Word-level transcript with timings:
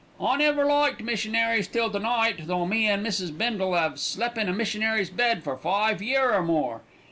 "I 0.19 0.35
never 0.35 0.65
liked 0.65 1.03
missionaries 1.03 1.67
till 1.67 1.91
to 1.91 1.99
night, 1.99 2.47
though 2.47 2.65
me 2.65 2.87
an' 2.87 3.05
Mrs. 3.05 3.37
Bindle 3.37 3.75
'ave 3.75 3.97
slep' 3.97 4.35
in 4.35 4.49
a 4.49 4.51
missionary's 4.51 5.11
bed 5.11 5.43
for 5.43 5.55
five 5.55 6.01
year 6.01 6.33
or 6.33 6.41
more. 6.41 6.81